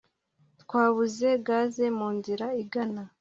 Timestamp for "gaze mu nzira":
1.45-2.45